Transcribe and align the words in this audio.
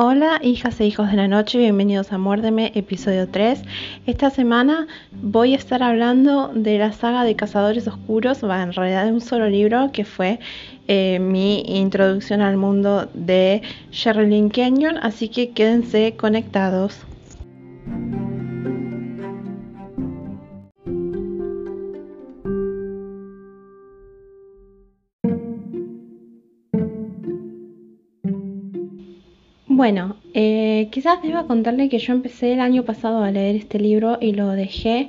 Hola, 0.00 0.38
hijas 0.44 0.78
e 0.78 0.86
hijos 0.86 1.10
de 1.10 1.16
la 1.16 1.26
noche, 1.26 1.58
bienvenidos 1.58 2.12
a 2.12 2.18
Muérdeme, 2.18 2.70
episodio 2.76 3.28
3. 3.28 3.64
Esta 4.06 4.30
semana 4.30 4.86
voy 5.10 5.54
a 5.54 5.56
estar 5.56 5.82
hablando 5.82 6.52
de 6.54 6.78
la 6.78 6.92
saga 6.92 7.24
de 7.24 7.34
Cazadores 7.34 7.88
Oscuros, 7.88 8.44
va 8.44 8.62
en 8.62 8.72
realidad 8.72 9.06
de 9.06 9.12
un 9.12 9.20
solo 9.20 9.48
libro 9.48 9.90
que 9.92 10.04
fue 10.04 10.38
eh, 10.86 11.18
mi 11.18 11.62
introducción 11.66 12.42
al 12.42 12.56
mundo 12.56 13.08
de 13.12 13.60
Sherilyn 13.90 14.50
Kenyon, 14.50 14.98
así 14.98 15.30
que 15.30 15.50
quédense 15.50 16.14
conectados. 16.16 17.00
Bueno, 29.78 30.16
eh, 30.34 30.88
quizás 30.90 31.22
deba 31.22 31.46
contarle 31.46 31.88
que 31.88 32.00
yo 32.00 32.12
empecé 32.12 32.52
el 32.52 32.58
año 32.58 32.82
pasado 32.82 33.22
a 33.22 33.30
leer 33.30 33.54
este 33.54 33.78
libro 33.78 34.18
y 34.20 34.32
lo 34.32 34.48
dejé 34.48 35.08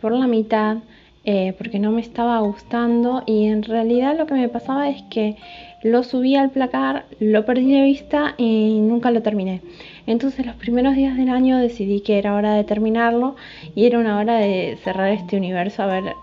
por 0.00 0.12
la 0.12 0.26
mitad 0.26 0.78
eh, 1.26 1.52
porque 1.58 1.78
no 1.78 1.92
me 1.92 2.00
estaba 2.00 2.38
gustando 2.38 3.24
y 3.26 3.44
en 3.44 3.62
realidad 3.62 4.16
lo 4.16 4.24
que 4.24 4.32
me 4.32 4.48
pasaba 4.48 4.88
es 4.88 5.02
que 5.10 5.36
lo 5.82 6.02
subí 6.02 6.34
al 6.34 6.48
placar, 6.48 7.04
lo 7.20 7.44
perdí 7.44 7.70
de 7.70 7.82
vista 7.82 8.34
y 8.38 8.78
nunca 8.80 9.10
lo 9.10 9.20
terminé. 9.20 9.60
Entonces 10.06 10.46
los 10.46 10.54
primeros 10.54 10.96
días 10.96 11.18
del 11.18 11.28
año 11.28 11.58
decidí 11.58 12.00
que 12.00 12.16
era 12.16 12.36
hora 12.36 12.54
de 12.54 12.64
terminarlo 12.64 13.36
y 13.74 13.84
era 13.84 13.98
una 13.98 14.18
hora 14.18 14.36
de 14.36 14.78
cerrar 14.82 15.12
este 15.12 15.36
universo 15.36 15.82
a 15.82 15.86
ver 15.88 16.16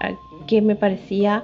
qué 0.45 0.61
me 0.61 0.75
parecía 0.75 1.43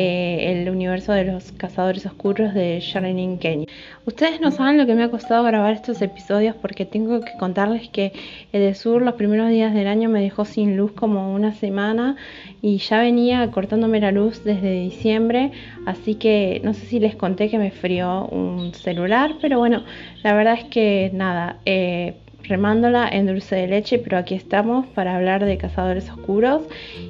eh, 0.00 0.52
el 0.52 0.70
universo 0.70 1.12
de 1.12 1.24
los 1.24 1.50
cazadores 1.52 2.06
oscuros 2.06 2.54
de 2.54 2.78
Shining 2.78 3.38
Kenny. 3.38 3.66
Ustedes 4.04 4.40
no 4.40 4.52
saben 4.52 4.78
lo 4.78 4.86
que 4.86 4.94
me 4.94 5.02
ha 5.02 5.10
costado 5.10 5.42
grabar 5.42 5.72
estos 5.72 6.00
episodios 6.02 6.54
porque 6.54 6.84
tengo 6.84 7.20
que 7.20 7.32
contarles 7.38 7.88
que 7.88 8.12
el 8.52 8.74
sur 8.76 9.02
los 9.02 9.14
primeros 9.14 9.50
días 9.50 9.74
del 9.74 9.88
año 9.88 10.08
me 10.08 10.20
dejó 10.20 10.44
sin 10.44 10.76
luz 10.76 10.92
como 10.92 11.34
una 11.34 11.52
semana 11.52 12.16
y 12.62 12.78
ya 12.78 13.00
venía 13.00 13.50
cortándome 13.50 13.98
la 13.98 14.12
luz 14.12 14.44
desde 14.44 14.72
diciembre, 14.72 15.50
así 15.84 16.14
que 16.14 16.60
no 16.62 16.74
sé 16.74 16.86
si 16.86 17.00
les 17.00 17.16
conté 17.16 17.50
que 17.50 17.58
me 17.58 17.72
frió 17.72 18.26
un 18.26 18.74
celular, 18.74 19.34
pero 19.40 19.58
bueno, 19.58 19.82
la 20.22 20.32
verdad 20.34 20.54
es 20.54 20.64
que 20.66 21.10
nada, 21.12 21.58
eh, 21.64 22.14
remándola 22.48 23.08
en 23.08 23.26
dulce 23.26 23.56
de 23.56 23.68
leche, 23.68 23.98
pero 23.98 24.18
aquí 24.18 24.34
estamos 24.34 24.86
para 24.88 25.14
hablar 25.14 25.44
de 25.44 25.58
cazadores 25.58 26.08
oscuros 26.10 26.62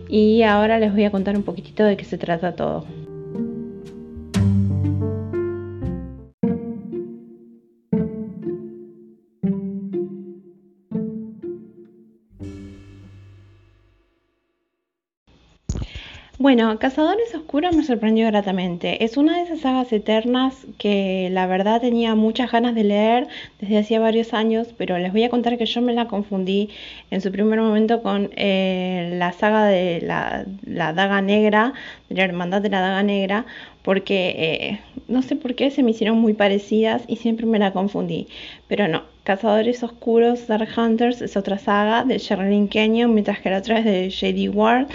y 0.08 0.42
ahora 0.42 0.78
les 0.78 0.92
voy 0.92 1.04
a 1.04 1.10
contar 1.10 1.36
un 1.36 1.42
poquitito 1.42 1.84
de 1.84 1.96
qué 1.96 2.04
se 2.04 2.18
trata 2.18 2.56
todo. 2.56 2.84
Bueno, 16.48 16.78
Cazadores 16.78 17.34
Oscuros 17.34 17.76
me 17.76 17.84
sorprendió 17.84 18.26
gratamente. 18.28 19.04
Es 19.04 19.18
una 19.18 19.36
de 19.36 19.42
esas 19.42 19.60
sagas 19.60 19.92
eternas 19.92 20.54
que 20.78 21.28
la 21.30 21.46
verdad 21.46 21.82
tenía 21.82 22.14
muchas 22.14 22.50
ganas 22.50 22.74
de 22.74 22.84
leer 22.84 23.28
desde 23.60 23.76
hacía 23.76 24.00
varios 24.00 24.32
años, 24.32 24.68
pero 24.78 24.96
les 24.96 25.12
voy 25.12 25.24
a 25.24 25.28
contar 25.28 25.58
que 25.58 25.66
yo 25.66 25.82
me 25.82 25.92
la 25.92 26.08
confundí 26.08 26.70
en 27.10 27.20
su 27.20 27.30
primer 27.30 27.60
momento 27.60 28.02
con 28.02 28.30
eh, 28.34 29.10
la 29.18 29.32
saga 29.32 29.66
de 29.66 30.00
la, 30.00 30.46
Daga 30.94 31.20
Negra, 31.20 31.74
de 32.08 32.14
la 32.16 32.24
Hermandad 32.24 32.62
de 32.62 32.70
la 32.70 32.80
Daga 32.80 33.02
Negra, 33.02 33.44
porque 33.82 34.34
eh, 34.38 34.80
no 35.06 35.20
sé 35.20 35.36
por 35.36 35.54
qué 35.54 35.70
se 35.70 35.82
me 35.82 35.90
hicieron 35.90 36.18
muy 36.18 36.32
parecidas 36.32 37.02
y 37.08 37.16
siempre 37.16 37.44
me 37.44 37.58
la 37.58 37.74
confundí. 37.74 38.26
Pero 38.68 38.88
no, 38.88 39.02
Cazadores 39.28 39.82
Oscuros, 39.82 40.46
Dark 40.46 40.70
Hunters 40.78 41.20
es 41.20 41.36
otra 41.36 41.58
saga 41.58 42.04
de 42.04 42.16
Sherilyn 42.16 42.68
Kenyon, 42.68 43.12
mientras 43.12 43.40
que 43.40 43.50
la 43.50 43.58
otra 43.58 43.80
es 43.80 43.84
de 43.84 44.10
J.D. 44.10 44.48
Ward. 44.48 44.86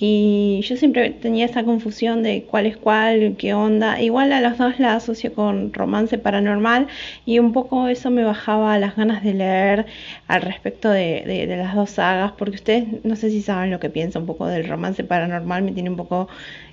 Y 0.00 0.60
yo 0.62 0.76
siempre 0.76 1.10
tenía 1.10 1.46
esa 1.46 1.64
confusión 1.64 2.22
de 2.22 2.44
cuál 2.44 2.66
es 2.66 2.76
cuál, 2.76 3.34
qué 3.36 3.52
onda. 3.52 4.00
Igual 4.00 4.32
a 4.32 4.40
los 4.40 4.56
dos 4.56 4.78
la 4.78 4.94
asocio 4.94 5.34
con 5.34 5.72
romance 5.72 6.18
paranormal 6.18 6.86
y 7.26 7.40
un 7.40 7.52
poco 7.52 7.88
eso 7.88 8.10
me 8.10 8.22
bajaba 8.22 8.78
las 8.78 8.94
ganas 8.96 9.24
de 9.24 9.34
leer 9.34 9.86
al 10.28 10.42
respecto 10.42 10.90
de, 10.90 11.24
de, 11.26 11.56
las 11.56 11.74
dos 11.74 11.90
sagas, 11.90 12.32
porque 12.38 12.56
ustedes 12.56 13.04
no 13.04 13.16
sé 13.16 13.30
si 13.30 13.42
saben 13.42 13.70
lo 13.70 13.80
que 13.80 13.90
pienso 13.90 14.20
un 14.20 14.26
poco 14.26 14.46
del 14.46 14.68
romance 14.68 15.02
paranormal, 15.02 15.62
me 15.62 15.72
tiene 15.72 15.90
un 15.90 15.96
poco 15.96 16.28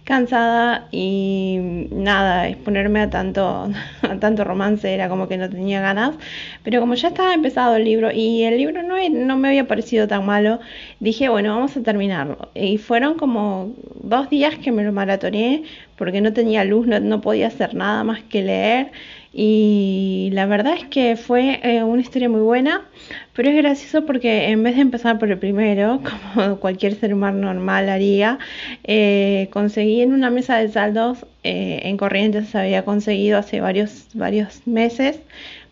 cansada 0.06 0.88
y 0.92 1.58
nada, 1.92 2.48
exponerme 2.48 3.02
a 3.02 3.10
tanto, 3.10 3.70
a 4.04 4.20
tanto 4.20 4.44
romance 4.44 4.94
era 4.94 5.10
como 5.10 5.28
que 5.28 5.38
no 5.38 5.50
tenía 5.50 5.82
ganas, 5.82 6.16
pero 6.64 6.80
como 6.80 6.94
ya 6.94 7.10
estaba 7.10 7.34
empezado 7.34 7.76
el 7.76 7.84
libro 7.84 8.12
y 8.12 8.44
el 8.44 8.58
libro 8.58 8.84
no, 8.84 8.96
no 9.10 9.38
me 9.38 9.48
había 9.50 9.68
parecido 9.68 10.08
tan 10.08 10.26
malo, 10.26 10.60
dije, 11.00 11.28
bueno, 11.30 11.56
vamos 11.56 11.76
a 11.76 11.82
terminarlo. 11.82 12.50
Y 12.54 12.78
fueron 12.78 13.15
como 13.18 13.74
dos 14.02 14.30
días 14.30 14.58
que 14.60 14.72
me 14.72 14.84
lo 14.84 14.92
maratoneé 14.92 15.64
porque 15.98 16.22
no 16.22 16.34
tenía 16.34 16.64
luz, 16.64 16.88
no, 16.88 17.00
no 17.00 17.22
podía 17.22 17.48
hacer 17.48 17.74
nada 17.74 18.04
más 18.04 18.24
que 18.24 18.42
leer. 18.42 18.92
Y 19.38 20.30
la 20.32 20.46
verdad 20.46 20.76
es 20.78 20.86
que 20.86 21.18
fue 21.18 21.60
eh, 21.62 21.84
una 21.84 22.02
historia 22.02 22.30
muy 22.30 22.40
buena, 22.40 22.86
pero 23.34 23.50
es 23.50 23.56
gracioso 23.58 24.06
porque 24.06 24.48
en 24.48 24.64
vez 24.64 24.76
de 24.76 24.82
empezar 24.82 25.20
por 25.20 25.30
el 25.30 25.38
primero, 25.38 26.02
como 26.34 26.58
cualquier 26.62 26.96
ser 26.96 27.14
humano 27.14 27.54
normal 27.54 27.90
haría, 27.90 28.40
eh, 28.86 29.50
conseguí 29.52 30.02
en 30.02 30.14
una 30.14 30.30
mesa 30.30 30.58
de 30.58 30.70
saldos 30.70 31.26
eh, 31.44 31.82
en 31.84 31.98
Corrientes, 31.98 32.56
había 32.56 32.86
conseguido 32.86 33.38
hace 33.38 33.60
varios, 33.60 34.08
varios 34.14 34.66
meses, 34.66 35.20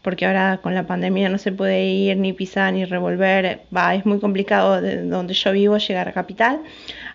porque 0.04 0.26
ahora 0.26 0.60
con 0.62 0.76
la 0.76 0.86
pandemia 0.86 1.30
no 1.30 1.40
se 1.40 1.52
puede 1.52 1.86
ir 1.86 2.18
ni 2.18 2.34
pisar 2.34 2.74
ni 2.74 2.86
revolver, 2.86 3.62
es 3.96 4.06
muy 4.06 4.20
complicado 4.20 4.82
de 4.82 5.04
donde 5.04 5.34
yo 5.34 5.52
vivo 5.52 5.78
llegar 5.78 6.08
a 6.08 6.12
capital. 6.12 6.60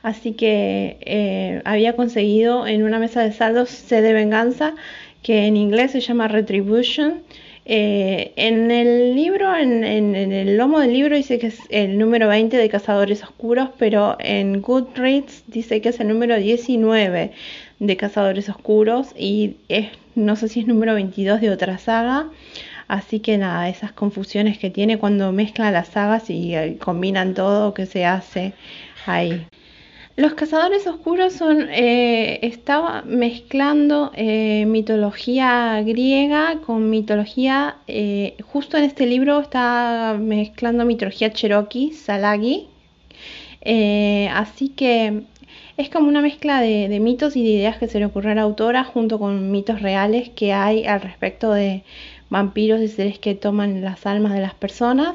Así 0.03 0.33
que 0.33 1.61
había 1.65 1.95
conseguido 1.95 2.67
en 2.67 2.83
una 2.83 2.99
mesa 2.99 3.23
de 3.23 3.33
saldos 3.33 3.69
C 3.69 4.01
de 4.01 4.13
venganza 4.13 4.75
que 5.23 5.47
en 5.47 5.57
inglés 5.57 5.93
se 5.93 6.01
llama 6.01 6.29
Retribution. 6.29 7.23
Eh, 7.71 8.33
en 8.37 8.71
el 8.71 9.15
libro, 9.15 9.55
en, 9.55 9.85
el 9.85 10.57
lomo 10.57 10.81
del 10.81 10.95
libro 10.95 11.17
dice 11.17 11.39
que 11.39 11.49
es 11.49 11.59
el 11.69 11.99
número 11.99 12.27
20 12.29 12.57
de 12.57 12.69
Cazadores 12.71 13.23
Oscuros, 13.23 13.69
pero 13.79 14.17
en 14.21 14.63
Goodreads 14.63 15.45
dice 15.49 15.83
que 15.83 15.91
es 15.91 16.01
el 16.01 16.09
número 16.09 16.37
19 16.39 17.33
de 17.79 17.97
Cazadores 17.99 18.49
Oscuros 18.49 19.09
y 19.19 19.57
es, 19.69 19.89
no 20.15 20.35
sé 20.37 20.49
si 20.49 20.61
es 20.61 20.67
número 20.67 20.95
22 20.95 21.43
de 21.43 21.51
otra 21.51 21.77
saga. 21.77 22.31
Así 22.89 23.21
que 23.21 23.37
nada, 23.37 23.69
esas 23.69 23.93
confusiones 23.93 24.57
que 24.59 24.71
tiene 24.71 24.99
cuando 24.99 25.31
mezcla 25.31 25.71
las 25.71 25.89
sagas 25.89 26.31
y 26.31 26.55
eh, 26.55 26.79
combinan 26.79 27.35
todo 27.35 27.75
que 27.75 27.85
se 27.85 28.07
hace 28.07 28.55
ahí. 29.05 29.47
Los 30.17 30.33
cazadores 30.35 30.87
oscuros 30.87 31.35
son, 31.35 31.69
eh, 31.71 32.41
estaba 32.43 33.03
mezclando 33.03 34.11
eh, 34.15 34.65
mitología 34.67 35.81
griega 35.83 36.61
con 36.65 36.91
mitología, 36.91 37.77
justo 38.43 38.79
en 38.79 38.85
este 38.85 39.07
libro 39.07 39.39
está 39.39 40.17
mezclando 40.19 40.85
mitología 40.85 41.31
cherokee, 41.31 41.93
salagi, 41.93 42.69
así 44.33 44.71
que 44.71 45.23
es 45.77 45.89
como 45.91 46.09
una 46.09 46.21
mezcla 46.21 46.61
de, 46.61 46.89
de, 46.89 46.99
mitos 46.99 47.37
y 47.37 47.45
de 47.45 47.51
ideas 47.51 47.79
que 47.79 47.87
se 47.87 48.01
le 48.01 48.07
ocurrió 48.07 48.33
a 48.33 48.35
la 48.35 48.43
autora 48.43 48.83
junto 48.83 49.21
con 49.21 49.53
mitos 49.53 49.81
reales 49.81 50.31
que 50.31 50.53
hay 50.53 50.85
al 50.85 51.01
respecto 51.01 51.53
de 51.53 51.85
vampiros 52.31 52.81
y 52.81 52.89
seres 52.89 53.19
que 53.19 53.35
toman 53.35 53.83
las 53.83 54.07
almas 54.07 54.33
de 54.33 54.41
las 54.41 54.55
personas. 54.55 55.15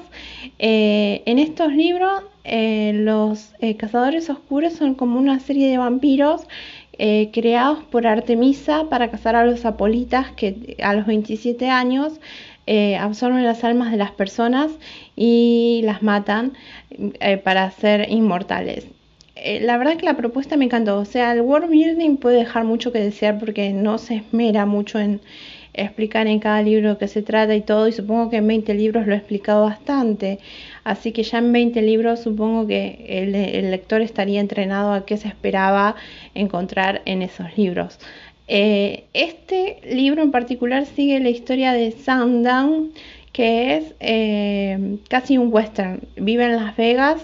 en 0.60 1.40
estos 1.40 1.74
libros 1.74 2.24
eh, 2.44 2.92
los 2.94 3.54
eh, 3.60 3.78
cazadores 3.78 4.30
oscuros 4.30 4.74
son 4.74 4.96
como 4.96 5.18
una 5.18 5.40
serie 5.40 5.70
de 5.70 5.78
vampiros 5.78 6.42
eh, 6.98 7.30
creados 7.32 7.84
por 7.86 8.06
Artemisa 8.06 8.90
para 8.90 9.10
cazar 9.10 9.36
a 9.36 9.46
los 9.46 9.66
apolitas 9.66 10.32
que 10.32 10.76
a 10.84 10.94
los 10.94 11.06
27 11.06 11.70
años 11.70 12.20
absorben 13.00 13.44
las 13.44 13.66
almas 13.66 13.92
de 13.92 13.98
las 13.98 14.12
personas 14.12 14.72
y 15.18 15.82
las 15.84 16.02
matan 16.02 16.54
para 17.44 17.70
ser 17.72 18.10
inmortales. 18.10 18.88
la 19.36 19.78
verdad 19.78 19.98
que 19.98 20.06
la 20.06 20.16
propuesta 20.16 20.56
me 20.56 20.66
encantó. 20.66 20.98
O 20.98 21.04
sea, 21.04 21.34
el 21.34 21.42
world 21.42 21.70
building 21.70 22.16
puede 22.16 22.38
dejar 22.38 22.64
mucho 22.64 22.94
que 22.94 23.00
desear 23.00 23.38
porque 23.38 23.72
no 23.74 23.98
se 23.98 24.16
esmera 24.16 24.66
mucho 24.66 24.98
en 25.00 25.20
explicar 25.74 26.28
en 26.28 26.40
cada 26.40 26.62
libro 26.62 26.98
que 26.98 27.08
se 27.08 27.22
trata 27.22 27.56
y 27.56 27.62
todo. 27.62 27.88
Y 27.88 27.92
supongo 27.92 28.30
que 28.30 28.38
en 28.38 28.48
20 28.48 28.74
libros 28.74 29.08
lo 29.08 29.14
he 29.14 29.18
explicado 29.18 29.66
bastante. 29.66 30.40
Así 30.84 31.12
que 31.12 31.24
ya 31.24 31.40
en 31.40 31.52
20 31.52 31.82
libros 31.82 32.22
supongo 32.22 32.68
que 32.68 33.06
el, 33.08 33.72
lector 33.72 34.02
estaría 34.02 34.40
entrenado 34.40 34.94
a 34.94 35.06
qué 35.06 35.18
se 35.18 35.28
esperaba 35.28 35.96
encontrar 36.36 37.02
en 37.06 37.22
esos 37.22 37.58
libros. 37.58 38.00
Eh, 38.48 39.06
este 39.14 39.80
libro 39.90 40.22
en 40.22 40.32
particular 40.32 40.86
sigue 40.86 41.20
la 41.20 41.30
historia 41.30 41.74
de 41.74 41.92
Sundown, 41.92 42.92
que 43.32 43.78
es 43.78 43.96
eh, 44.00 44.98
casi 45.10 45.38
un 45.38 45.52
western. 45.52 46.02
Vive 46.18 46.46
en 46.46 46.56
Las 46.58 46.76
Vegas 46.76 47.22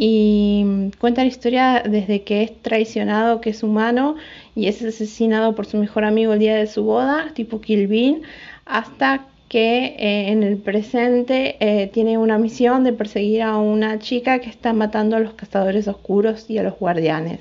y 0.00 0.92
cuenta 1.00 1.22
la 1.22 1.26
historia 1.26 1.82
desde 1.84 2.22
que 2.22 2.44
es 2.44 2.62
traicionado, 2.62 3.40
que 3.40 3.50
es 3.50 3.64
humano 3.64 4.14
y 4.54 4.68
es 4.68 4.80
asesinado 4.80 5.56
por 5.56 5.66
su 5.66 5.76
mejor 5.76 6.04
amigo 6.04 6.34
el 6.34 6.38
día 6.38 6.54
de 6.54 6.68
su 6.68 6.84
boda, 6.84 7.32
tipo 7.34 7.60
Kill 7.60 8.22
hasta 8.64 9.26
que 9.48 9.96
eh, 9.98 10.28
en 10.28 10.44
el 10.44 10.58
presente 10.58 11.56
eh, 11.58 11.88
tiene 11.88 12.16
una 12.16 12.38
misión 12.38 12.84
de 12.84 12.92
perseguir 12.92 13.42
a 13.42 13.56
una 13.56 13.98
chica 13.98 14.38
que 14.38 14.50
está 14.50 14.72
matando 14.72 15.16
a 15.16 15.20
los 15.20 15.34
cazadores 15.34 15.88
oscuros 15.88 16.48
y 16.48 16.58
a 16.58 16.62
los 16.62 16.78
guardianes. 16.78 17.40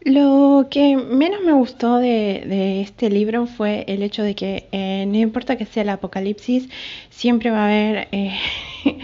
Lo 0.00 0.66
que 0.68 0.96
menos 0.96 1.42
me 1.42 1.52
gustó 1.52 1.98
de, 1.98 2.80
este 2.80 3.08
libro 3.08 3.46
fue 3.46 3.84
el 3.86 4.02
hecho 4.02 4.24
de 4.24 4.34
que 4.34 4.66
eh, 4.72 5.04
no 5.06 5.18
importa 5.18 5.56
que 5.56 5.66
sea 5.66 5.84
el 5.84 5.90
apocalipsis, 5.90 6.68
siempre 7.10 7.50
va 7.52 7.60
a 7.60 7.66
haber 7.66 8.08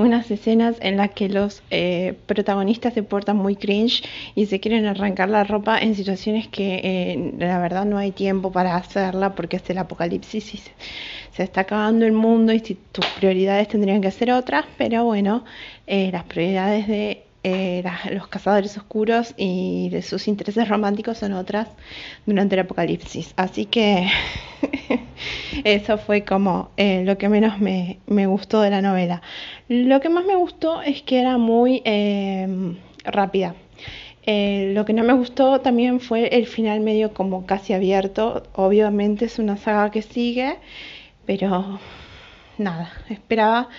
unas 0.00 0.30
escenas 0.30 0.76
en 0.80 0.96
las 0.96 1.10
que 1.10 1.28
los 1.28 1.62
eh, 1.70 2.14
protagonistas 2.26 2.94
se 2.94 3.02
portan 3.02 3.36
muy 3.36 3.56
cringe 3.56 4.02
y 4.34 4.46
se 4.46 4.60
quieren 4.60 4.86
arrancar 4.86 5.28
la 5.28 5.44
ropa 5.44 5.78
en 5.78 5.94
situaciones 5.94 6.48
que 6.48 7.32
la 7.38 7.58
verdad 7.58 7.84
no 7.84 7.98
hay 7.98 8.12
tiempo 8.12 8.52
para 8.52 8.76
hacerla 8.76 9.34
porque 9.34 9.56
es 9.56 9.70
el 9.70 9.78
apocalipsis 9.78 10.54
y 10.54 10.56
se, 10.58 10.70
se 11.32 11.42
está 11.42 11.62
acabando 11.62 12.04
el 12.06 12.12
mundo 12.12 12.52
y 12.52 12.60
si 12.60 12.74
tus 12.74 13.06
prioridades 13.18 13.68
tendrían 13.68 14.00
que 14.00 14.10
ser 14.10 14.32
otras, 14.32 14.64
pero 14.76 15.04
bueno, 15.04 15.44
las 15.86 16.24
prioridades 16.24 16.88
de 16.88 17.24
eh, 17.42 17.82
los 18.12 18.28
cazadores 18.28 18.76
oscuros 18.76 19.32
y 19.38 19.88
de 19.88 20.02
sus 20.02 20.28
intereses 20.28 20.68
románticos 20.68 21.18
son 21.18 21.32
otras 21.32 21.68
durante 22.26 22.54
el 22.54 22.60
apocalipsis. 22.60 23.32
Así 23.36 23.64
que 23.64 24.08
eso 25.64 25.96
fue 25.96 26.24
como 26.24 26.70
eh, 26.76 27.02
lo 27.04 27.16
que 27.16 27.30
menos 27.30 27.58
me, 27.58 27.98
gustó 28.26 28.60
de 28.60 28.70
la 28.70 28.82
novela. 28.82 29.22
Lo 29.68 30.00
que 30.00 30.10
más 30.10 30.26
me 30.26 30.36
gustó 30.36 30.82
es 30.82 31.00
que 31.02 31.20
era 31.20 31.38
muy 31.38 31.80
em, 31.86 32.76
rápida. 33.04 33.54
Eh, 34.26 34.72
lo 34.74 34.84
que 34.84 34.92
no 34.92 35.02
me 35.02 35.14
gustó 35.14 35.60
también 35.60 35.98
fue 36.00 36.28
el 36.28 36.46
final 36.46 36.80
medio 36.80 37.14
como 37.14 37.46
casi 37.46 37.72
abierto. 37.72 38.42
Obviamente 38.54 39.24
es 39.24 39.38
una 39.38 39.56
saga 39.56 39.90
que 39.90 40.02
sigue, 40.02 40.58
pero 41.24 41.80
nada, 42.58 42.92
esperaba 43.08 43.70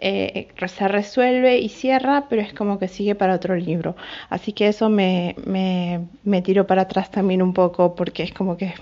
eh, 0.00 0.48
se 0.66 0.88
resuelve 0.88 1.58
y 1.58 1.68
cierra, 1.68 2.26
pero 2.28 2.42
es 2.42 2.52
como 2.52 2.78
que 2.78 2.88
sigue 2.88 3.14
para 3.14 3.34
otro 3.34 3.54
libro. 3.56 3.96
Así 4.28 4.52
que 4.52 4.68
eso 4.68 4.88
me, 4.88 5.36
me, 5.44 6.06
me 6.24 6.42
tiró 6.42 6.66
para 6.66 6.82
atrás 6.82 7.10
también 7.10 7.42
un 7.42 7.52
poco 7.52 7.94
porque 7.94 8.22
es 8.22 8.32
como 8.32 8.56
que, 8.56 8.74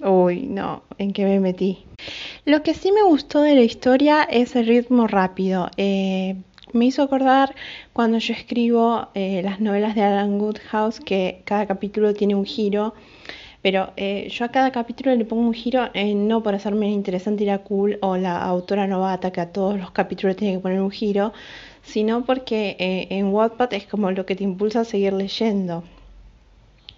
uy, 0.00 0.42
no, 0.42 0.82
¿en 0.98 1.12
qué 1.12 1.24
me 1.24 1.40
metí? 1.40 1.84
Lo 2.44 2.62
que 2.62 2.74
sí 2.74 2.92
me 2.92 3.02
gustó 3.02 3.42
de 3.42 3.54
la 3.54 3.62
historia 3.62 4.22
es 4.22 4.56
el 4.56 4.66
ritmo 4.66 5.06
rápido. 5.06 5.70
Eh, 5.76 6.36
me 6.72 6.86
hizo 6.86 7.02
acordar 7.02 7.54
cuando 7.92 8.18
yo 8.18 8.32
escribo 8.32 9.08
eh, 9.14 9.42
las 9.44 9.60
novelas 9.60 9.94
de 9.94 10.02
Alan 10.02 10.40
Woodhouse 10.40 11.00
que 11.00 11.42
cada 11.44 11.66
capítulo 11.66 12.14
tiene 12.14 12.34
un 12.34 12.46
giro 12.46 12.94
pero 13.62 13.92
eh, 13.96 14.28
yo 14.28 14.44
a 14.44 14.48
cada 14.48 14.72
capítulo 14.72 15.14
le 15.14 15.24
pongo 15.24 15.42
un 15.42 15.54
giro, 15.54 15.88
eh, 15.94 16.14
no 16.14 16.42
por 16.42 16.54
hacerme 16.54 16.90
interesante 16.90 17.44
y 17.44 17.46
la 17.46 17.58
cool 17.58 17.96
o 18.02 18.16
la 18.16 18.42
autora 18.42 18.88
novata 18.88 19.30
que 19.30 19.40
a 19.40 19.52
todos 19.52 19.78
los 19.78 19.92
capítulos 19.92 20.36
tiene 20.36 20.54
que 20.54 20.60
poner 20.60 20.80
un 20.80 20.90
giro, 20.90 21.32
sino 21.82 22.24
porque 22.24 22.76
eh, 22.80 23.06
en 23.10 23.32
Wattpad 23.32 23.72
es 23.74 23.86
como 23.86 24.10
lo 24.10 24.26
que 24.26 24.34
te 24.34 24.44
impulsa 24.44 24.80
a 24.80 24.84
seguir 24.84 25.12
leyendo. 25.12 25.84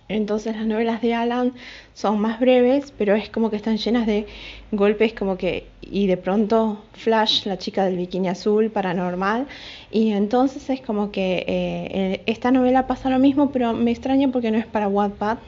Entonces 0.08 0.54
las 0.56 0.66
novelas 0.66 1.00
de 1.00 1.14
Alan 1.14 1.54
son 1.94 2.18
más 2.20 2.38
breves, 2.38 2.92
pero 2.96 3.14
es 3.14 3.30
como 3.30 3.50
que 3.50 3.56
están 3.56 3.78
llenas 3.78 4.06
de 4.06 4.26
golpes 4.70 5.14
como 5.14 5.38
que 5.38 5.66
y 5.80 6.06
de 6.06 6.18
pronto 6.18 6.82
Flash, 6.92 7.46
la 7.46 7.58
chica 7.58 7.84
del 7.84 7.96
bikini 7.96 8.28
azul, 8.28 8.70
paranormal, 8.70 9.46
y 9.90 10.12
entonces 10.12 10.68
es 10.68 10.82
como 10.82 11.10
que 11.10 12.22
esta 12.26 12.50
novela 12.50 12.86
pasa 12.86 13.08
lo 13.08 13.18
mismo, 13.18 13.50
pero 13.50 13.72
me 13.72 13.92
extraña 13.92 14.28
porque 14.28 14.50
no 14.50 14.58
es 14.58 14.66
para 14.66 14.88
Wattpad, 14.88 15.38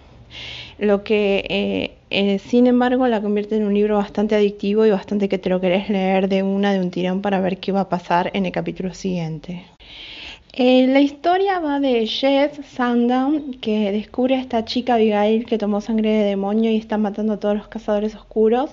lo 0.78 1.02
que 1.04 1.44
eh, 1.48 1.96
eh, 2.10 2.38
sin 2.38 2.66
embargo 2.66 3.06
la 3.08 3.20
convierte 3.20 3.56
en 3.56 3.64
un 3.64 3.74
libro 3.74 3.96
bastante 3.96 4.34
adictivo 4.34 4.84
y 4.86 4.90
bastante 4.90 5.28
que 5.28 5.38
te 5.38 5.48
lo 5.48 5.60
querés 5.60 5.88
leer 5.88 6.28
de 6.28 6.42
una 6.42 6.72
de 6.72 6.80
un 6.80 6.90
tirón 6.90 7.22
para 7.22 7.40
ver 7.40 7.58
qué 7.58 7.72
va 7.72 7.82
a 7.82 7.88
pasar 7.88 8.30
en 8.34 8.46
el 8.46 8.52
capítulo 8.52 8.92
siguiente. 8.94 9.64
Eh, 10.52 10.86
la 10.86 11.00
historia 11.00 11.60
va 11.60 11.80
de 11.80 12.06
Jess 12.06 12.60
Sundown 12.76 13.54
que 13.60 13.92
descubre 13.92 14.36
a 14.36 14.40
esta 14.40 14.64
chica 14.64 14.94
Abigail 14.94 15.44
que 15.44 15.58
tomó 15.58 15.80
sangre 15.80 16.10
de 16.10 16.24
demonio 16.24 16.70
y 16.70 16.76
está 16.76 16.96
matando 16.96 17.34
a 17.34 17.40
todos 17.40 17.56
los 17.56 17.68
cazadores 17.68 18.14
oscuros. 18.14 18.70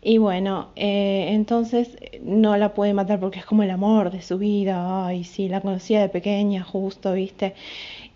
Y 0.00 0.18
bueno, 0.18 0.68
entonces 0.76 1.96
no 2.22 2.56
la 2.56 2.72
puede 2.72 2.94
matar 2.94 3.18
porque 3.18 3.40
es 3.40 3.44
como 3.44 3.64
el 3.64 3.70
amor 3.70 4.12
de 4.12 4.22
su 4.22 4.38
vida. 4.38 5.06
Ay, 5.06 5.24
sí, 5.24 5.48
la 5.48 5.60
conocía 5.60 6.00
de 6.00 6.08
pequeña, 6.08 6.62
justo, 6.62 7.12
¿viste? 7.14 7.54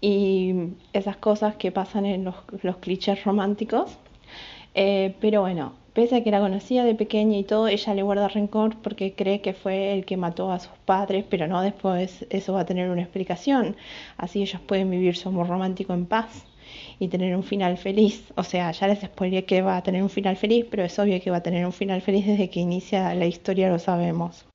Y 0.02 0.74
esas 0.92 1.16
cosas 1.16 1.54
que 1.56 1.72
pasan 1.72 2.04
en 2.04 2.24
los, 2.24 2.76
clichés 2.80 3.24
románticos. 3.24 3.96
Eh, 4.74 5.14
pero 5.20 5.42
bueno, 5.42 5.74
pese 5.94 6.16
a 6.16 6.24
que 6.24 6.30
la 6.30 6.40
conocía 6.40 6.84
de 6.84 6.94
pequeña 6.94 7.38
y 7.38 7.44
todo, 7.44 7.68
ella 7.68 7.94
le 7.94 8.02
guarda 8.02 8.28
rencor 8.28 8.76
porque 8.82 9.14
cree 9.14 9.40
que 9.40 9.54
fue 9.54 9.94
el 9.94 10.04
que 10.04 10.16
mató 10.16 10.50
a 10.50 10.58
sus 10.58 10.72
padres, 10.84 11.24
pero 11.30 11.46
no 11.46 11.62
después 11.62 12.26
eso 12.30 12.52
va 12.52 12.60
a 12.60 12.66
tener 12.66 12.90
una 12.90 13.02
explicación. 13.02 13.76
Así 14.16 14.42
ellos 14.42 14.60
pueden 14.60 14.90
vivir 14.90 15.16
su 15.16 15.28
amor 15.28 15.48
romántico 15.48 15.94
en 15.94 16.06
paz 16.06 16.46
y 16.98 17.08
tener 17.08 17.36
un 17.36 17.44
final 17.44 17.78
feliz. 17.78 18.32
O 18.36 18.42
sea, 18.42 18.72
ya 18.72 18.88
les 18.88 19.00
spoileé 19.02 19.44
que 19.44 19.62
va 19.62 19.76
a 19.76 19.82
tener 19.82 20.02
un 20.02 20.10
final 20.10 20.36
feliz, 20.36 20.66
pero 20.68 20.82
es 20.82 20.98
obvio 20.98 21.20
que 21.20 21.30
va 21.30 21.38
a 21.38 21.42
tener 21.42 21.64
un 21.64 21.72
final 21.72 22.00
feliz 22.02 22.26
desde 22.26 22.50
que 22.50 22.60
inicia 22.60 23.14
la 23.14 23.26
historia, 23.26 23.68
lo 23.68 23.78
sabemos. 23.78 24.46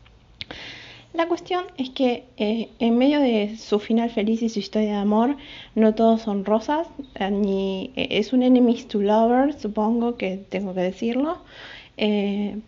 La 1.18 1.28
cuestión 1.28 1.66
es 1.78 1.90
que 1.90 2.25
eh, 2.38 2.69
en 2.78 2.96
medio 2.96 3.19
de 3.19 3.58
su 3.58 3.80
final 3.80 4.12
feliz 4.12 4.44
y 4.44 4.50
su 4.50 4.60
historia 4.60 4.90
de 4.90 4.98
amor, 4.98 5.36
no 5.74 5.96
todos 5.96 6.22
son 6.22 6.46
rosas, 6.46 6.88
eh, 7.16 7.31
ni 7.31 7.90
eh, 7.96 8.10
es 8.12 8.34
un 8.34 8.44
enemies 8.44 8.88
to 8.88 9.00
lover, 9.02 9.60
supongo 9.60 10.16
que 10.16 10.38
tengo 10.38 10.75
que 10.75 10.81
decirlo, 10.81 11.40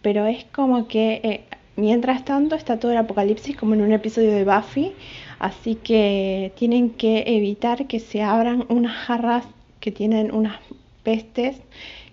pero 0.02 0.26
es 0.26 0.46
como 0.46 0.88
que 0.88 1.44
mientras 1.76 2.26
tanto 2.26 2.56
está 2.56 2.80
todo 2.80 2.92
el 2.92 2.98
apocalipsis 2.98 3.56
como 3.56 3.76
en 3.76 3.82
un 3.82 3.92
episodio 3.92 4.32
de 4.32 4.44
Buffy, 4.44 4.94
así 5.38 5.76
que 5.76 6.52
tienen 6.56 6.90
que 6.90 7.26
evitar 7.28 7.86
que 7.86 8.00
se 8.00 8.24
abran 8.24 8.66
unas 8.70 8.96
jarras 8.96 9.46
que 9.80 9.92
tienen 9.92 10.34
unas 10.34 10.58
pestes 11.04 11.62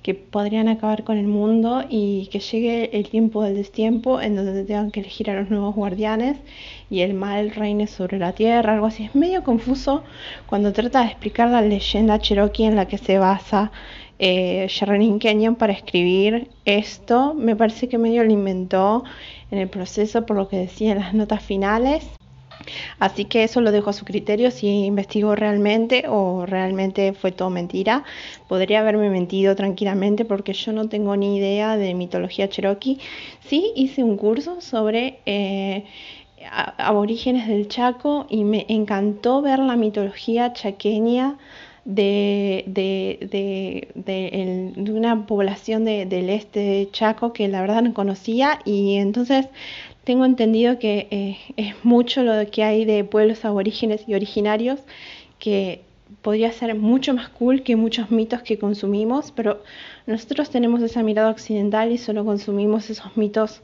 que 0.06 0.14
podrían 0.14 0.68
acabar 0.68 1.02
con 1.02 1.16
el 1.18 1.26
mundo 1.26 1.84
y 1.88 2.28
que 2.30 2.38
llegue 2.38 2.96
el 2.96 3.08
tiempo 3.08 3.42
del 3.42 3.56
destiempo 3.56 4.20
en 4.20 4.36
donde 4.36 4.62
tengan 4.62 4.92
que 4.92 5.00
elegir 5.00 5.28
a 5.30 5.34
los 5.34 5.50
nuevos 5.50 5.74
guardianes 5.74 6.36
y 6.88 7.00
el 7.00 7.12
mal 7.12 7.50
reine 7.50 7.88
sobre 7.88 8.20
la 8.20 8.32
tierra, 8.32 8.74
algo 8.74 8.86
así. 8.86 9.02
Es 9.02 9.16
medio 9.16 9.42
confuso 9.42 10.04
cuando 10.46 10.72
trata 10.72 11.00
de 11.00 11.06
explicar 11.06 11.50
la 11.50 11.60
leyenda 11.60 12.20
cherokee 12.20 12.66
en 12.66 12.76
la 12.76 12.86
que 12.86 12.98
se 12.98 13.18
basa 13.18 13.72
eh, 14.20 14.68
Kenyon 15.18 15.56
para 15.56 15.72
escribir 15.72 16.50
esto. 16.64 17.34
Me 17.34 17.56
parece 17.56 17.88
que 17.88 17.98
medio 17.98 18.22
lo 18.22 18.30
inventó 18.30 19.02
en 19.50 19.58
el 19.58 19.68
proceso 19.68 20.24
por 20.24 20.36
lo 20.36 20.46
que 20.48 20.56
decía 20.56 20.92
en 20.92 21.00
las 21.00 21.14
notas 21.14 21.42
finales. 21.42 22.08
Así 22.98 23.24
que 23.26 23.44
eso 23.44 23.60
lo 23.60 23.72
dejo 23.72 23.90
a 23.90 23.92
su 23.92 24.04
criterio 24.04 24.50
si 24.50 24.68
investigó 24.86 25.34
realmente 25.34 26.04
o 26.08 26.46
realmente 26.46 27.12
fue 27.12 27.32
todo 27.32 27.50
mentira. 27.50 28.04
Podría 28.48 28.80
haberme 28.80 29.10
mentido 29.10 29.56
tranquilamente 29.56 30.24
porque 30.24 30.52
yo 30.52 30.72
no 30.72 30.88
tengo 30.88 31.16
ni 31.16 31.36
idea 31.36 31.76
de 31.76 31.94
mitología 31.94 32.48
cherokee. 32.48 32.98
Sí 33.40 33.72
hice 33.74 34.04
un 34.04 34.16
curso 34.16 34.60
sobre 34.60 35.18
eh, 35.26 35.84
aborígenes 36.78 37.48
del 37.48 37.68
Chaco 37.68 38.26
y 38.28 38.44
me 38.44 38.66
encantó 38.68 39.42
ver 39.42 39.58
la 39.58 39.76
mitología 39.76 40.52
chaqueña. 40.52 41.38
De, 41.88 42.64
una 44.90 45.24
población 45.24 45.84
del 45.84 46.30
este 46.30 46.58
de 46.58 46.88
Chaco 46.90 47.32
que 47.32 47.46
la 47.46 47.60
verdad 47.60 47.80
no 47.82 47.94
conocía 47.94 48.58
y 48.64 48.96
entonces 48.96 49.46
tengo 50.02 50.24
entendido 50.24 50.80
que 50.80 51.06
eh, 51.10 51.36
es 51.56 51.84
mucho 51.84 52.24
lo 52.24 52.50
que 52.50 52.64
hay 52.64 52.84
de 52.84 53.04
pueblos 53.04 53.44
aborígenes 53.44 54.02
y 54.08 54.14
originarios 54.14 54.80
que 55.38 55.85
podría 56.26 56.50
ser 56.50 56.74
mucho 56.74 57.14
más 57.14 57.28
cool 57.28 57.62
que 57.62 57.76
muchos 57.76 58.10
mitos 58.10 58.42
que 58.42 58.58
consumimos, 58.58 59.30
pero 59.30 59.62
nosotros 60.08 60.50
tenemos 60.50 60.82
esa 60.82 61.04
mirada 61.04 61.30
occidental 61.30 61.92
y 61.92 61.98
solo 61.98 62.24
consumimos 62.24 62.90
esos 62.90 63.16
mitos 63.16 63.62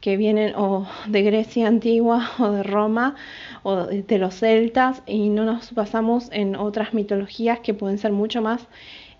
que 0.00 0.16
vienen 0.16 0.54
o 0.54 0.86
de 1.08 1.22
Grecia 1.22 1.66
antigua 1.66 2.30
o 2.38 2.52
de 2.52 2.62
Roma 2.62 3.16
o 3.64 3.86
de 3.86 4.18
los 4.18 4.36
celtas 4.36 5.02
y 5.06 5.28
no 5.28 5.44
nos 5.44 5.72
pasamos 5.72 6.28
en 6.30 6.54
otras 6.54 6.94
mitologías 6.94 7.58
que 7.58 7.74
pueden 7.74 7.98
ser 7.98 8.12
mucho 8.12 8.40
más 8.40 8.64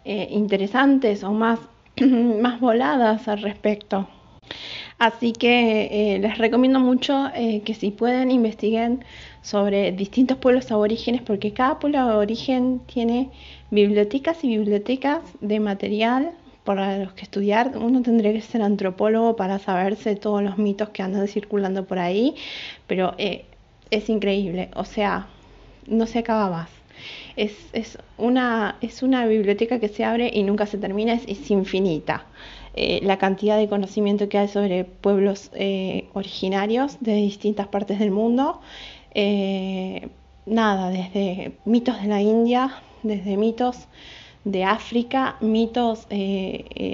eh, 0.04 0.28
interesantes 0.30 1.24
o 1.24 1.32
más, 1.32 1.58
más 2.00 2.60
voladas 2.60 3.26
al 3.26 3.42
respecto. 3.42 4.06
Así 4.98 5.32
que 5.32 6.14
eh, 6.14 6.18
les 6.18 6.38
recomiendo 6.38 6.78
mucho 6.80 7.28
eh, 7.34 7.62
que 7.64 7.74
si 7.74 7.90
pueden 7.90 8.30
investiguen 8.30 9.04
sobre 9.42 9.92
distintos 9.92 10.38
pueblos 10.38 10.70
aborígenes 10.70 11.20
porque 11.20 11.52
cada 11.52 11.78
pueblo 11.78 11.98
aborigen 11.98 12.80
tiene 12.86 13.30
bibliotecas 13.70 14.42
y 14.44 14.48
bibliotecas 14.48 15.20
de 15.40 15.60
material 15.60 16.32
para 16.64 16.98
los 16.98 17.12
que 17.12 17.22
estudiar. 17.22 17.72
Uno 17.76 18.02
tendría 18.02 18.32
que 18.32 18.40
ser 18.40 18.62
antropólogo 18.62 19.36
para 19.36 19.58
saberse 19.58 20.16
todos 20.16 20.42
los 20.42 20.58
mitos 20.58 20.90
que 20.90 21.02
andan 21.02 21.28
circulando 21.28 21.84
por 21.84 21.98
ahí, 21.98 22.34
pero 22.86 23.14
eh, 23.18 23.44
es 23.90 24.08
increíble, 24.08 24.70
o 24.74 24.84
sea, 24.84 25.26
no 25.86 26.06
se 26.06 26.20
acaba 26.20 26.48
más. 26.50 26.70
Es, 27.36 27.98
una, 28.16 28.76
es 28.80 29.02
una 29.02 29.26
biblioteca 29.26 29.80
que 29.80 29.88
se 29.88 30.04
abre 30.04 30.30
y 30.32 30.44
nunca 30.44 30.66
se 30.66 30.78
termina, 30.78 31.14
es 31.14 31.50
infinita. 31.50 32.26
Eh, 32.74 33.00
la 33.02 33.18
cantidad 33.18 33.58
de 33.58 33.68
conocimiento 33.68 34.28
que 34.28 34.38
hay 34.38 34.48
sobre 34.48 34.84
pueblos 34.84 35.50
eh, 35.54 36.08
originarios 36.14 36.98
de 37.00 37.14
distintas 37.14 37.68
partes 37.68 37.98
del 37.98 38.10
mundo. 38.10 38.60
nada, 40.46 40.90
desde 40.90 41.52
mitos 41.64 42.00
de 42.02 42.08
la 42.08 42.20
India, 42.20 42.82
desde 43.02 43.36
mitos 43.36 43.88
de 44.44 44.64
África, 44.64 45.36
mitos 45.40 46.06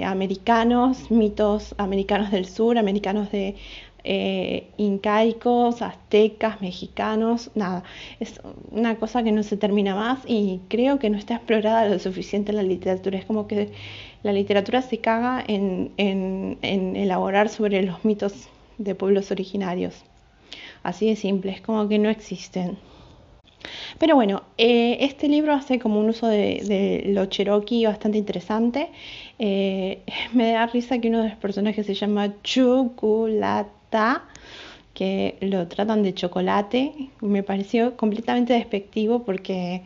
americanos, 0.05 1.11
mitos 1.11 1.75
americanos 1.77 2.31
del 2.31 2.45
sur, 2.45 2.77
americanos 2.77 3.31
de 3.31 3.55
eh, 4.03 4.67
incaicos, 4.77 5.83
aztecas, 5.83 6.59
mexicanos, 6.59 7.51
nada. 7.53 7.83
Es 8.19 8.41
una 8.71 8.95
cosa 8.95 9.21
que 9.23 9.31
no 9.31 9.43
se 9.43 9.57
termina 9.57 9.93
más 9.93 10.19
y 10.25 10.59
creo 10.69 10.97
que 10.97 11.11
no 11.11 11.17
está 11.19 11.35
explorada 11.35 11.87
lo 11.87 11.99
suficiente 11.99 12.51
en 12.51 12.57
la 12.57 12.63
literatura. 12.63 13.19
Es 13.19 13.25
como 13.25 13.45
que 13.45 13.71
la 14.23 14.33
literatura 14.33 14.81
se 14.81 14.99
caga 14.99 15.43
en, 15.47 15.91
elaborar 16.61 17.49
sobre 17.49 17.81
los 17.83 18.05
mitos 18.05 18.49
de 18.77 18.95
pueblos 18.95 19.31
originarios. 19.31 20.03
Así 20.83 21.07
de 21.07 21.15
simple, 21.15 21.51
es 21.51 21.61
como 21.61 21.87
que 21.87 21.99
no 21.99 22.09
existen. 22.09 22.77
Pero 23.99 24.15
bueno, 24.15 24.43
eh, 24.57 24.97
este 25.01 25.27
libro 25.27 25.53
hace 25.53 25.77
como 25.77 25.99
un 25.99 26.09
uso 26.09 26.27
de, 26.27 27.03
lo 27.07 27.25
cherokee 27.27 27.85
bastante 27.85 28.17
interesante. 28.17 28.89
Eh, 29.37 29.99
me 30.33 30.51
da 30.51 30.65
risa 30.67 30.99
que 30.99 31.09
uno 31.09 31.21
de 31.21 31.29
los 31.29 31.37
personajes 31.37 31.85
se 31.85 31.93
llama 31.93 32.41
Chocolate 32.43 33.69
que 34.93 35.37
lo 35.41 35.67
tratan 35.67 36.03
de 36.03 36.13
chocolate. 36.13 37.09
Me 37.21 37.43
pareció 37.43 37.97
completamente 37.97 38.53
despectivo 38.53 39.23
porque 39.23 39.83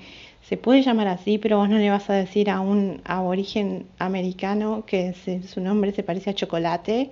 se 0.47 0.57
puede 0.57 0.83
llamar 0.83 1.07
así, 1.07 1.37
pero 1.39 1.57
vos 1.57 1.69
no 1.69 1.77
le 1.77 1.89
vas 1.89 2.09
a 2.09 2.13
decir 2.13 2.49
a 2.51 2.59
un 2.59 3.01
aborigen 3.03 3.87
americano 3.97 4.83
que 4.85 5.13
su 5.13 5.59
nombre 5.61 5.91
se 5.91 6.03
parece 6.03 6.29
a 6.29 6.35
chocolate, 6.35 7.11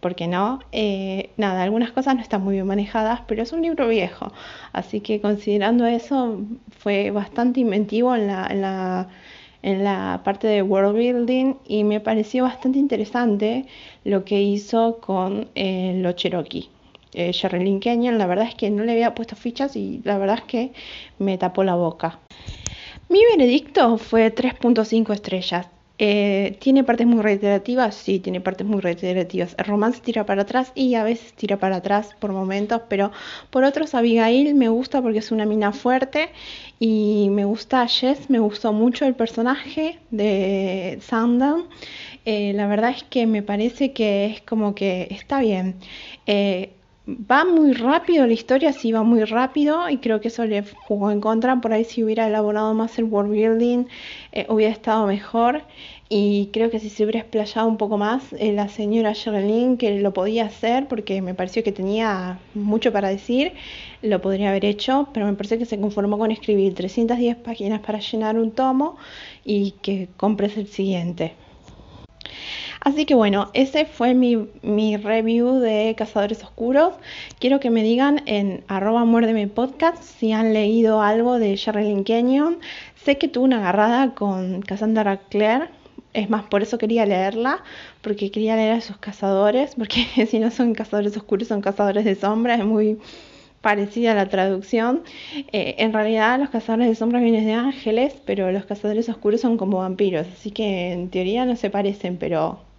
porque 0.00 0.28
no. 0.28 0.60
Eh, 0.72 1.30
nada, 1.36 1.62
algunas 1.62 1.92
cosas 1.92 2.14
no 2.16 2.22
están 2.22 2.42
muy 2.42 2.54
bien 2.54 2.66
manejadas, 2.66 3.22
pero 3.26 3.42
es 3.42 3.52
un 3.52 3.62
libro 3.62 3.88
viejo, 3.88 4.32
así 4.72 5.00
que 5.00 5.20
considerando 5.20 5.86
eso 5.86 6.40
fue 6.78 7.10
bastante 7.10 7.60
inventivo 7.60 8.14
en 8.14 8.28
la, 8.28 8.46
en 8.48 8.60
la, 8.60 9.08
en 9.62 9.84
la 9.84 10.20
parte 10.24 10.46
de 10.46 10.62
world 10.62 10.96
building 10.96 11.54
y 11.66 11.84
me 11.84 12.00
pareció 12.00 12.44
bastante 12.44 12.78
interesante 12.78 13.66
lo 14.04 14.24
que 14.24 14.40
hizo 14.42 14.98
con 15.00 15.48
eh, 15.56 15.94
los 15.96 16.14
Cherokee. 16.16 16.70
Eh, 17.14 17.32
Sherilyn 17.32 17.80
Kenyon, 17.80 18.18
la 18.18 18.26
verdad 18.26 18.48
es 18.48 18.54
que 18.54 18.70
no 18.70 18.84
le 18.84 18.92
había 18.92 19.14
puesto 19.14 19.36
fichas 19.36 19.76
y 19.76 20.00
la 20.04 20.18
verdad 20.18 20.38
es 20.38 20.44
que 20.44 20.72
me 21.18 21.38
tapó 21.38 21.64
la 21.64 21.74
boca. 21.74 22.18
Mi 23.08 23.20
veredicto 23.36 23.98
fue 23.98 24.30
3.5 24.30 25.12
estrellas. 25.12 25.66
Eh, 25.98 26.56
¿Tiene 26.58 26.82
partes 26.82 27.06
muy 27.06 27.22
reiterativas? 27.22 27.94
Sí, 27.94 28.18
tiene 28.18 28.40
partes 28.40 28.66
muy 28.66 28.80
reiterativas. 28.80 29.54
El 29.58 29.66
romance 29.66 30.00
tira 30.00 30.26
para 30.26 30.42
atrás 30.42 30.72
y 30.74 30.94
a 30.94 31.04
veces 31.04 31.32
tira 31.34 31.58
para 31.58 31.76
atrás 31.76 32.16
por 32.18 32.32
momentos, 32.32 32.82
pero 32.88 33.12
por 33.50 33.62
otros 33.64 33.94
Abigail 33.94 34.54
me 34.54 34.68
gusta 34.68 35.02
porque 35.02 35.18
es 35.18 35.30
una 35.30 35.44
mina 35.44 35.72
fuerte 35.72 36.30
y 36.80 37.28
me 37.30 37.44
gusta 37.44 37.86
Jess, 37.86 38.30
me 38.30 38.40
gustó 38.40 38.72
mucho 38.72 39.04
el 39.04 39.14
personaje 39.14 39.98
de 40.10 40.98
Sundown. 41.08 41.66
Eh, 42.24 42.52
la 42.54 42.66
verdad 42.66 42.90
es 42.90 43.04
que 43.04 43.26
me 43.26 43.42
parece 43.42 43.92
que 43.92 44.24
es 44.26 44.40
como 44.40 44.74
que 44.74 45.06
está 45.10 45.40
bien. 45.40 45.76
Eh, 46.26 46.72
va 47.08 47.44
muy 47.44 47.72
rápido 47.72 48.26
la 48.26 48.32
historia, 48.32 48.72
sí 48.72 48.92
va 48.92 49.02
muy 49.02 49.24
rápido 49.24 49.88
y 49.90 49.98
creo 49.98 50.20
que 50.20 50.28
eso 50.28 50.44
le 50.44 50.62
jugó 50.86 51.10
en 51.10 51.20
contra. 51.20 51.60
Por 51.60 51.72
ahí 51.72 51.84
si 51.84 52.04
hubiera 52.04 52.26
elaborado 52.26 52.74
más 52.74 52.98
el 52.98 53.04
world 53.04 53.32
building 53.32 53.86
eh, 54.32 54.46
hubiera 54.48 54.72
estado 54.72 55.06
mejor. 55.06 55.62
Y 56.08 56.50
creo 56.52 56.70
que 56.70 56.78
si 56.78 56.90
se 56.90 57.04
hubiera 57.04 57.20
explayado 57.20 57.66
un 57.66 57.78
poco 57.78 57.96
más 57.96 58.32
la 58.32 58.68
señora 58.68 59.14
Sherilyn, 59.14 59.78
que 59.78 59.98
lo 59.98 60.12
podía 60.12 60.44
hacer 60.44 60.86
porque 60.86 61.22
me 61.22 61.34
pareció 61.34 61.64
que 61.64 61.72
tenía 61.72 62.38
mucho 62.54 62.92
para 62.92 63.08
decir, 63.08 63.54
lo 64.02 64.20
podría 64.20 64.50
haber 64.50 64.66
hecho, 64.66 65.08
pero 65.14 65.24
me 65.26 65.32
parece 65.32 65.58
que 65.58 65.64
se 65.64 65.80
conformó 65.80 66.18
con 66.18 66.30
escribir 66.30 66.74
310 66.74 67.36
páginas 67.36 67.80
para 67.80 67.98
llenar 68.00 68.36
un 68.38 68.50
tomo 68.52 68.96
y 69.44 69.72
que 69.82 70.08
compres 70.18 70.56
el 70.58 70.66
siguiente. 70.68 71.34
Así 72.84 73.06
que 73.06 73.14
bueno, 73.14 73.48
ese 73.54 73.84
fue 73.84 74.12
mi, 74.12 74.96
review 74.96 75.60
de 75.60 75.94
Cazadores 75.96 76.42
Oscuros. 76.42 76.94
Quiero 77.38 77.60
que 77.60 77.70
me 77.70 77.84
digan 77.84 78.22
en 78.26 78.64
arroba 78.66 79.04
muérdeme 79.04 79.46
podcast 79.46 80.02
si 80.02 80.32
han 80.32 80.52
leído 80.52 81.00
algo 81.00 81.38
de 81.38 81.54
Sherilyn 81.54 82.02
Kenyon. 82.02 82.58
Sé 82.96 83.18
que 83.18 83.28
tuvo 83.28 83.44
una 83.44 83.58
agarrada 83.58 84.14
con 84.14 84.62
Cassandra 84.62 85.18
Clare. 85.28 85.68
Es 86.12 86.28
más, 86.28 86.42
por 86.42 86.62
eso 86.62 86.76
quería 86.76 87.06
leerla, 87.06 87.62
porque 88.00 88.32
quería 88.32 88.56
leer 88.56 88.72
a 88.72 88.80
sus 88.80 88.96
cazadores, 88.98 89.76
porque 89.76 90.04
si 90.28 90.40
no 90.40 90.50
son 90.50 90.74
cazadores 90.74 91.16
oscuros, 91.16 91.46
son 91.46 91.60
cazadores 91.60 92.04
de 92.04 92.16
sombra, 92.16 92.56
es 92.56 92.64
muy 92.64 92.98
parecida 93.60 94.10
a 94.10 94.14
la 94.16 94.28
traducción. 94.28 95.04
Eh, 95.52 95.76
en 95.78 95.92
realidad 95.92 96.40
los 96.40 96.50
cazadores 96.50 96.88
de 96.88 96.96
sombras 96.96 97.22
vienen 97.22 97.46
de 97.46 97.52
ángeles, 97.54 98.14
pero 98.26 98.50
los 98.50 98.64
cazadores 98.64 99.08
oscuros 99.08 99.40
son 99.40 99.56
como 99.56 99.78
vampiros, 99.78 100.26
así 100.26 100.50
que 100.50 100.90
en 100.92 101.10
teoría 101.10 101.46
no 101.46 101.54
se 101.54 101.70
parecen, 101.70 102.16
pero 102.16 102.71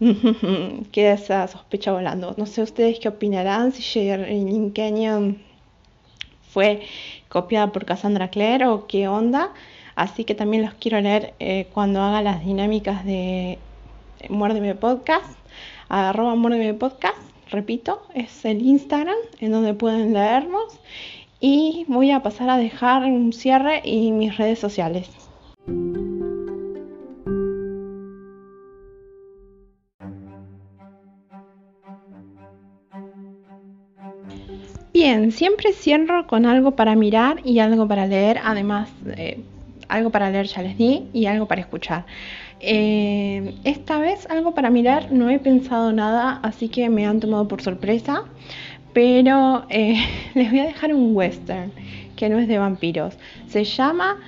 Queda 0.92 1.12
esa 1.12 1.46
sospecha 1.46 1.92
volando. 1.92 2.34
No 2.38 2.46
sé 2.46 2.62
ustedes 2.62 2.98
qué 3.00 3.08
opinarán 3.08 3.72
si 3.72 3.82
Sherilyn 3.82 4.72
Kenyon 4.72 5.38
fue 6.50 6.82
copiada 7.28 7.70
por 7.70 7.84
Cassandra 7.84 8.28
Clare 8.28 8.66
o 8.66 8.86
qué 8.86 9.08
onda. 9.08 9.52
Así 9.94 10.24
que 10.24 10.34
también 10.34 10.62
los 10.64 10.74
quiero 10.74 11.00
leer 11.00 11.34
eh, 11.38 11.66
cuando 11.74 12.00
haga 12.00 12.22
las 12.22 12.44
dinámicas 12.44 13.04
de 13.04 13.58
Muérdeme 14.30 14.74
Podcast, 14.74 15.36
arroba 15.88 16.34
Muérdeme 16.34 16.74
Podcast, 16.74 17.18
repito, 17.50 18.02
es 18.14 18.44
el 18.44 18.62
Instagram 18.62 19.16
en 19.40 19.52
donde 19.52 19.74
pueden 19.74 20.14
leernos. 20.14 20.78
Y 21.40 21.84
voy 21.88 22.10
a 22.10 22.22
pasar 22.22 22.48
a 22.50 22.56
dejar 22.56 23.04
un 23.04 23.32
cierre 23.32 23.80
y 23.84 24.12
mis 24.12 24.36
redes 24.36 24.58
sociales. 24.58 25.10
Siempre 35.30 35.72
cierro 35.72 36.26
con 36.26 36.46
algo 36.46 36.72
para 36.72 36.94
mirar 36.94 37.40
y 37.44 37.58
algo 37.58 37.86
para 37.86 38.06
leer, 38.06 38.40
además 38.42 38.90
eh, 39.16 39.40
algo 39.88 40.10
para 40.10 40.30
leer 40.30 40.46
ya 40.46 40.62
les 40.62 40.76
di 40.78 41.08
y 41.12 41.26
algo 41.26 41.46
para 41.46 41.60
escuchar. 41.60 42.06
Eh, 42.60 43.54
esta 43.64 43.98
vez 43.98 44.26
algo 44.30 44.54
para 44.54 44.70
mirar, 44.70 45.10
no 45.12 45.30
he 45.30 45.38
pensado 45.38 45.92
nada, 45.92 46.40
así 46.42 46.68
que 46.68 46.88
me 46.90 47.06
han 47.06 47.20
tomado 47.20 47.48
por 47.48 47.62
sorpresa, 47.62 48.24
pero 48.92 49.64
eh, 49.70 49.96
les 50.34 50.50
voy 50.50 50.60
a 50.60 50.66
dejar 50.66 50.94
un 50.94 51.14
western 51.16 51.72
que 52.20 52.28
no 52.28 52.38
es 52.38 52.48
de 52.48 52.58
vampiros. 52.58 53.14
Se 53.48 53.64
llama 53.64 54.18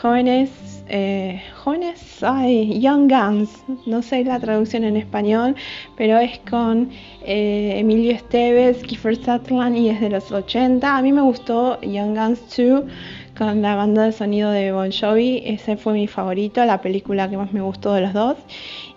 Jóvenes 0.00 0.50
eh, 0.92 1.40
jóvenes, 1.62 2.20
ay, 2.20 2.80
Young 2.80 3.08
Guns, 3.08 3.62
no 3.86 4.02
sé 4.02 4.24
la 4.24 4.40
traducción 4.40 4.82
en 4.82 4.96
español, 4.96 5.54
pero 5.96 6.18
es 6.18 6.40
con 6.50 6.90
eh, 7.24 7.74
Emilio 7.76 8.10
Esteves, 8.10 8.82
Kiefer 8.82 9.14
Sutherland 9.14 9.76
y 9.76 9.90
es 9.90 10.00
de 10.00 10.10
los 10.10 10.32
80. 10.32 10.96
A 10.96 11.00
mí 11.00 11.12
me 11.12 11.22
gustó 11.22 11.80
Young 11.82 12.16
Guns 12.16 12.40
2 12.56 12.82
con 13.40 13.62
la 13.62 13.74
banda 13.74 14.04
de 14.04 14.12
sonido 14.12 14.50
de 14.50 14.70
Bon 14.70 14.92
Jovi, 14.92 15.42
ese 15.46 15.78
fue 15.78 15.94
mi 15.94 16.06
favorito, 16.06 16.62
la 16.66 16.82
película 16.82 17.30
que 17.30 17.38
más 17.38 17.54
me 17.54 17.62
gustó 17.62 17.94
de 17.94 18.02
los 18.02 18.12
dos 18.12 18.36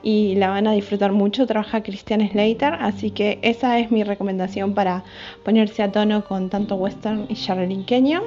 y 0.02 0.36
la 0.36 0.50
van 0.50 0.68
a 0.68 0.74
disfrutar 0.74 1.14
mucho. 1.14 1.48
Trabaja 1.48 1.82
Christian 1.82 2.30
Slater, 2.30 2.74
así 2.74 3.12
que 3.12 3.40
esa 3.42 3.80
es 3.80 3.90
mi 3.90 4.04
recomendación 4.04 4.74
para 4.74 5.06
ponerse 5.46 5.82
a 5.82 5.94
tono 5.94 6.26
con 6.26 6.50
tanto 6.50 6.76
western 6.76 7.26
y 7.30 7.36
Charlene 7.36 7.86
Kenyon. 7.86 8.24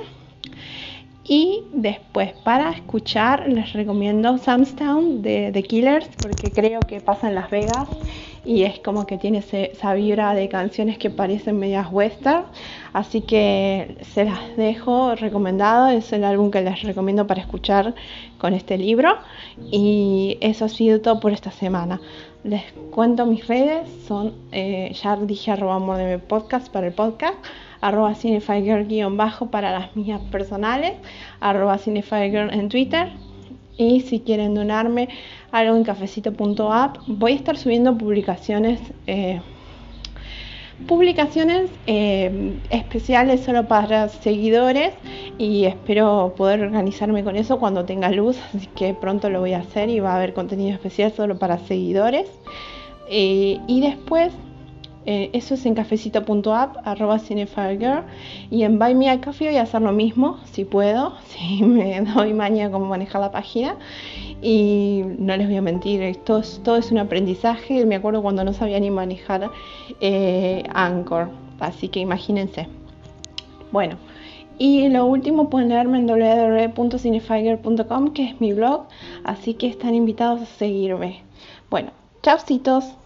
Y 1.22 1.64
después 1.74 2.32
para 2.44 2.70
escuchar 2.70 3.46
les 3.46 3.74
recomiendo 3.74 4.38
Samstown 4.38 5.20
de 5.20 5.50
The 5.52 5.64
Killers 5.64 6.08
porque 6.22 6.50
creo 6.50 6.80
que 6.80 7.02
pasa 7.02 7.28
en 7.28 7.34
Las 7.34 7.50
Vegas 7.50 7.88
y 8.46 8.62
es 8.62 8.78
como 8.78 9.06
que 9.06 9.18
tiene 9.18 9.38
esa 9.38 9.94
vibra 9.94 10.32
de 10.32 10.48
canciones 10.48 10.98
que 10.98 11.10
parecen 11.10 11.58
medias 11.58 11.88
western. 11.90 12.44
Así 12.92 13.20
que 13.22 13.98
se 14.14 14.24
las 14.24 14.56
dejo 14.56 15.16
recomendado, 15.16 15.88
es 15.88 16.12
el 16.12 16.24
álbum 16.24 16.50
que 16.52 16.62
les 16.62 16.82
recomiendo 16.82 17.26
para 17.26 17.40
escuchar 17.40 17.94
con 18.38 18.54
este 18.54 18.78
libro. 18.78 19.16
Y 19.72 20.38
eso 20.40 20.66
ha 20.66 20.68
sido 20.68 21.00
todo 21.00 21.18
por 21.18 21.32
esta 21.32 21.50
semana. 21.50 22.00
Les 22.44 22.62
cuento 22.92 23.26
mis 23.26 23.46
redes, 23.48 23.88
son, 24.06 24.32
eh, 24.52 24.92
ya 25.02 25.16
dije 25.16 25.50
arroba 25.50 25.74
amor 25.74 25.96
de 25.96 26.16
mi 26.16 26.22
podcast 26.22 26.68
para 26.72 26.86
el 26.86 26.92
podcast 26.92 27.36
arroba 27.80 28.14
bajo 29.10 29.50
para 29.50 29.70
las 29.70 29.96
mías 29.96 30.20
personales, 30.30 30.94
arroba 31.40 31.78
cinefiregirl 31.78 32.52
en 32.52 32.68
Twitter. 32.68 33.12
Y 33.78 34.00
si 34.00 34.20
quieren 34.20 34.54
donarme 34.54 35.08
algo 35.52 35.76
en 35.76 35.84
cafecito.app, 35.84 36.98
voy 37.06 37.32
a 37.32 37.34
estar 37.34 37.56
subiendo 37.56 37.96
publicaciones 37.98 38.80
eh, 39.06 39.40
publicaciones 40.86 41.70
eh, 41.86 42.58
especiales 42.70 43.40
solo 43.40 43.66
para 43.66 44.08
seguidores 44.08 44.92
y 45.38 45.64
espero 45.64 46.34
poder 46.36 46.60
organizarme 46.60 47.24
con 47.24 47.36
eso 47.36 47.58
cuando 47.58 47.84
tenga 47.84 48.10
luz, 48.10 48.36
así 48.54 48.66
que 48.74 48.94
pronto 48.94 49.30
lo 49.30 49.40
voy 49.40 49.54
a 49.54 49.60
hacer 49.60 49.88
y 49.88 50.00
va 50.00 50.12
a 50.12 50.16
haber 50.16 50.34
contenido 50.34 50.74
especial 50.74 51.12
solo 51.12 51.38
para 51.38 51.58
seguidores. 51.58 52.28
Eh, 53.08 53.58
y 53.68 53.80
después 53.80 54.32
eh, 55.06 55.30
eso 55.32 55.54
es 55.54 55.64
en 55.66 55.74
cafecito.app, 55.74 56.76
arroba. 56.84 57.20
Y 58.50 58.62
en 58.62 58.78
Buy 58.78 58.94
Me 58.96 59.08
a 59.08 59.20
Coffee 59.20 59.48
voy 59.48 59.56
a 59.56 59.62
hacer 59.62 59.80
lo 59.80 59.92
mismo, 59.92 60.38
si 60.44 60.64
puedo, 60.64 61.14
si 61.28 61.62
me 61.62 62.00
doy 62.00 62.34
maña 62.34 62.70
cómo 62.70 62.86
manejar 62.86 63.20
la 63.20 63.30
página. 63.30 63.76
Y 64.42 65.02
no 65.18 65.36
les 65.36 65.46
voy 65.46 65.56
a 65.56 65.62
mentir, 65.62 66.02
esto 66.02 66.38
es, 66.38 66.60
todo 66.64 66.76
es 66.76 66.90
un 66.90 66.98
aprendizaje. 66.98 67.86
Me 67.86 67.94
acuerdo 67.94 68.20
cuando 68.20 68.44
no 68.44 68.52
sabía 68.52 68.80
ni 68.80 68.90
manejar 68.90 69.50
eh, 70.00 70.64
Anchor, 70.74 71.30
así 71.60 71.88
que 71.88 72.00
imagínense. 72.00 72.66
Bueno, 73.70 73.96
y 74.58 74.88
lo 74.88 75.06
último 75.06 75.50
pueden 75.50 75.68
leerme 75.68 75.98
en 75.98 76.06
www.cinefiger.com, 76.06 78.12
que 78.12 78.24
es 78.24 78.40
mi 78.40 78.52
blog, 78.52 78.86
así 79.22 79.54
que 79.54 79.68
están 79.68 79.94
invitados 79.94 80.42
a 80.42 80.46
seguirme. 80.46 81.22
Bueno, 81.70 81.92
chaucitos. 82.22 82.96